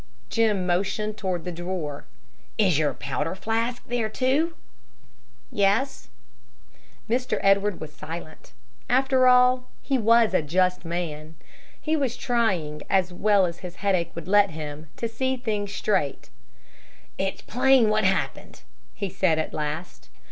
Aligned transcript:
Jim 0.31 0.65
motioned 0.65 1.15
toward 1.15 1.43
the 1.43 1.51
drawer. 1.51 2.05
"Is 2.57 2.79
your 2.79 2.95
powder 2.95 3.35
flask 3.35 3.83
there, 3.87 4.09
too?" 4.09 4.55
"Yes." 5.51 6.09
Mr. 7.07 7.37
Edwards 7.43 7.79
was 7.79 7.93
silent 7.93 8.53
After 8.89 9.27
all, 9.27 9.69
he 9.83 9.99
was 9.99 10.33
a 10.33 10.41
just 10.41 10.85
man. 10.85 11.35
He 11.79 11.95
was 11.95 12.17
trying, 12.17 12.81
as 12.89 13.13
well 13.13 13.45
as 13.45 13.59
his 13.59 13.75
headache 13.85 14.15
would 14.15 14.27
let 14.27 14.49
him, 14.49 14.89
to 14.97 15.07
see 15.07 15.37
things 15.37 15.71
straight. 15.71 16.31
"It's 17.19 17.43
plain 17.43 17.87
what 17.87 18.03
happened," 18.03 18.63
he 18.95 19.07
said 19.07 19.37
at 19.37 19.53
last. 19.53 20.09